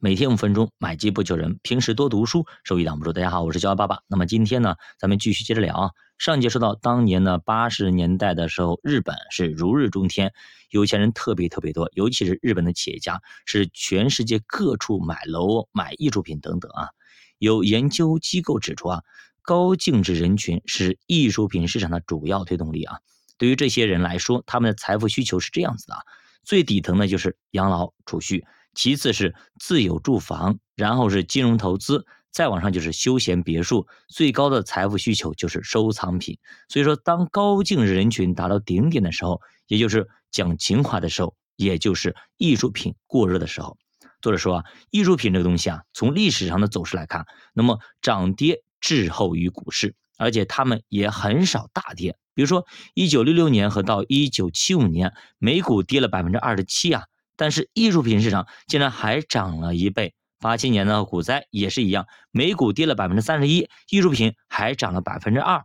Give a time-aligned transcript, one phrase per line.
[0.00, 1.58] 每天五分钟，买机不求人。
[1.64, 3.12] 平时多读书，收益挡不住。
[3.12, 3.98] 大家好，我是教爸爸。
[4.06, 5.90] 那么今天呢，咱们继续接着聊啊。
[6.18, 10.32] 上节说到，当年呢八十年代的时候，日本是如日中天，
[10.70, 16.90] 有钱人特别特别多，尤其是日本的企业家，是全世界各处买楼、买艺术品等等啊。
[17.38, 19.02] 有研究机构指出啊，
[19.42, 22.98] 高净值人群是艺术品市场的主要推动力啊。
[23.36, 26.02] 对于这些人来说，他们的财富需求是这样子的啊，
[26.44, 28.44] 最底层呢就是养老储蓄。
[28.78, 36.38] 其次是自有住房，然后是金融投资，再往上就是休闲别墅，最高的财富需求就是收藏品。
[36.68, 43.76] 所以说，当高净值人群达到顶点的时候，也就是讲情怀的时候，也就是艺术品过热的时候。
[44.22, 52.16] 作者说啊，艺术品这个东西啊，从历史上的走势来看，那么涨跌滞后于股市，而且他们也很少大跌。
[52.32, 52.64] 比如说，
[52.94, 57.02] 一九六六年和到一九七五年，美股跌了百分之二十七啊。
[57.38, 65.64] 但是艺术品市场竟然还涨了一倍，八七年的股灾也是一样，美股跌了百分之三十一，艺术品还涨了百分之二，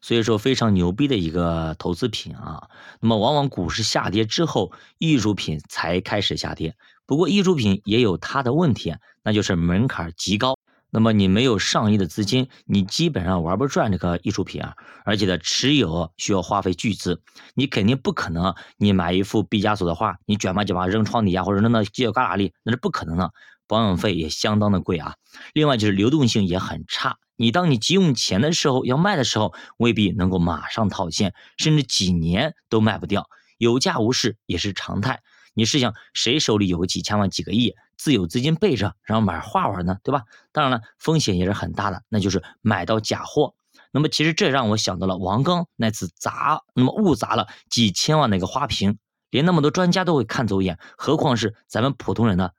[0.00, 2.68] 所以说非常牛逼的一个投资品啊。
[3.00, 6.74] 那么往往股市下跌之后，艺术品才开始下跌。
[7.06, 10.58] 不过艺术品也有它的问题，那就是门槛极高。
[10.94, 14.74] 那么你没有上亿的资金，你基本上玩不转这个艺术品啊，
[15.06, 17.22] 而且呢持有需要花费巨资，
[17.54, 23.32] 你肯定不可能，你买一幅毕加索的画，你卷吧卷吧扔床底下或者扔到犄角旮旯里，那是不可能的，
[23.66, 25.14] 保养费也相当的贵啊。
[25.54, 35.22] 另外就是流动性也很差，你当你急用钱的时候要卖的时候，未必能够马上套现，甚至几年都卖不掉，有价无市也是常态。
[35.54, 39.98] 你试想，谁手里有个几千万、几个亿自有资金备着，然后买画玩呢？
[40.02, 40.24] 对吧？
[40.50, 43.54] 当然了，风险也是很大的，那就是买到假货。
[43.92, 48.98] 那么，其实这让我想到了王刚那次砸，那么误砸了几千万的一个花瓶，
[49.30, 52.50] 连那么多专家都会看走眼，何况是咱们普通人呢？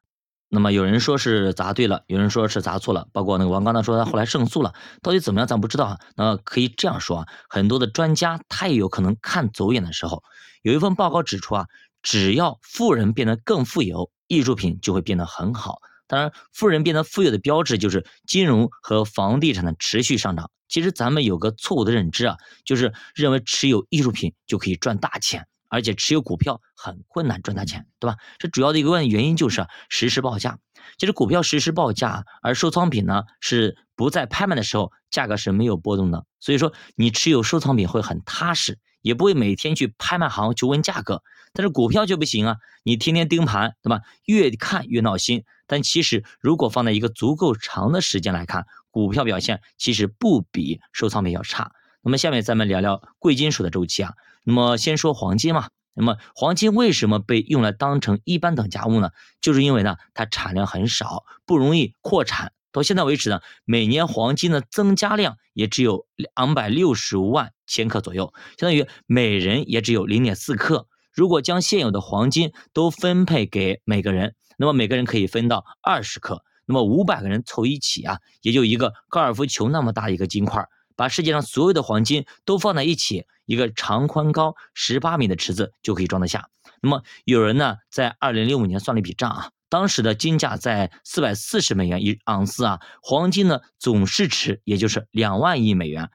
[0.47, 5.99] 那么有人说是砸对了，有人说是砸错了，包括那个王刚他说他后来胜诉了，到底怎么样咱不知道啊。
[6.15, 10.23] 那可以这样说啊，很多的专家他也有可能看走眼的时候。
[10.61, 11.67] 有一份报告指出啊。
[12.05, 15.79] 只要富人变得更富有，艺术品就会变得很好。
[16.05, 20.51] 当然，富人变得富有的标志就是金融和房地产的持续上涨。
[20.67, 28.17] 其实咱们有个错误的认知啊，就是认为持有艺术品就可以赚大钱，而且持有股票很困难赚大钱，对吧？
[28.37, 30.59] 这主要的一个问原因就是实时报价。
[30.97, 36.25] 其实股票实时报价，而收藏品呢是不在拍卖的时候价格是没有波动的。
[36.39, 38.77] 所以说，你持有收藏品会很踏实。
[39.03, 41.21] 也不会每天去拍卖行去问价格，
[41.53, 42.57] 但是股票就不行啊！
[42.83, 44.01] 你天天盯盘，对吧？
[44.25, 45.43] 越看越闹心。
[45.67, 51.71] 但其实如果放在一个足够长的时间来看，股票表现其实不比收藏品要差。
[52.01, 54.13] 那么下面咱们聊聊贵金属的周期啊。
[54.43, 55.69] 那么先说黄金嘛。
[55.93, 59.11] 那么黄金为什么被用来当成一般等价物呢？
[59.39, 62.51] 就是因为呢它产量很少，不容易扩产。
[62.71, 70.87] 到现在为止呢，每年黄金的增加量也只有两百六十万千克左右，相当于每人也只有零点四克。
[71.13, 76.43] 如果将现有的黄金都分配给每个人，那么每个人可以分到二十克。
[76.65, 80.65] 那么五百个人凑一起啊，也就一个高尔夫球那么大一个金块。
[80.95, 86.49] 把世界上所有的黄金都放在一起，一个长宽高十八米的池子就可以装得下。
[86.81, 89.49] 那么有人呢，在二零零五年算了一笔账啊。
[89.69, 96.11] 当时的金价在四百四十美元一盎司啊，黄金的总市值也就是两万亿美元。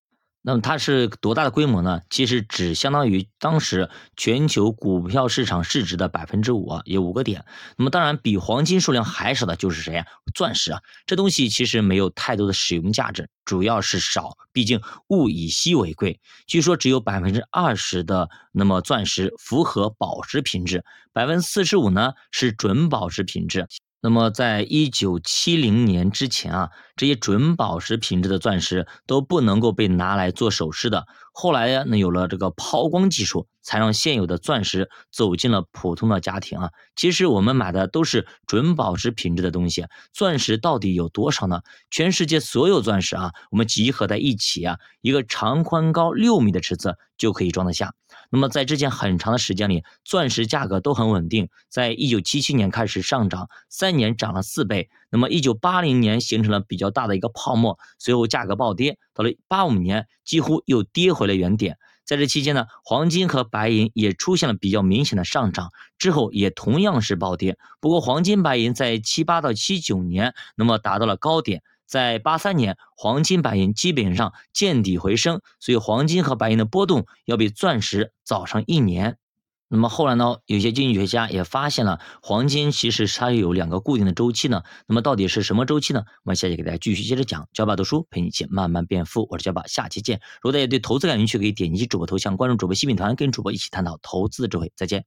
[0.48, 2.00] 那么它是多大的规模呢？
[2.08, 7.44] 其实只相当于当时全球股票市场市值的百分之五，有五个点。
[7.76, 10.06] 那么当然比黄金数量还少的就是谁呀？
[10.34, 16.18] 钻石啊，这东西其实没有太多的使用价值，主要是少，毕竟物以稀为贵。
[16.46, 20.82] 据说只有百分之二十的那么钻石符合宝石品质，
[21.12, 23.68] 百分之四十五呢是准宝石品质。
[24.00, 31.06] 那么，在一九七零年之前啊，这些准宝石品质的钻石都不能够被拿来做首饰的。
[31.32, 36.70] 后来呀，那有了这个抛光技术，才让现有的钻石走进了普通的家庭啊。
[36.96, 39.84] 其实我们买的都是准宝石品质的东西，
[40.14, 41.60] 钻石到底有多少呢？
[41.90, 47.92] 全世界所有钻石啊，我们集合在一起啊，一个长宽高六米的池子就可以装得下。
[48.30, 54.88] 那么在之前很长的时间里，钻石价格都很稳定，在一九七七年开始上涨，三年涨了四倍。
[55.10, 61.76] 那么一九八零年形成了比较大的一个泡沫，随后价格暴跌，到了八五年几乎又跌回了原点。
[62.08, 67.58] 在这期间呢，黄金和白银也出现了比较明显的上涨，之后也同样是暴跌。
[67.82, 79.18] 不过黄金、白银在七八到七九年，那么达到了高点，在八三年，黄金、白银基本上见底回升，所以黄金和白银的波动要比钻石早上一年。
[79.68, 84.62] 那么后来呢，有些经济学家也发现了黄金其实它有两个固定的周期呢。
[84.86, 86.04] 那么到底是什么周期呢？
[86.24, 87.48] 我们下期给大家继续接着讲。
[87.52, 90.20] 教爸读书陪你一起慢慢变富，我是教爸，下期见。
[90.40, 94.72] 如果大家对投资感兴趣，可以点击主播头像关注主播新品团，跟主播一起探讨投资的智慧。
[94.74, 95.04] 再见。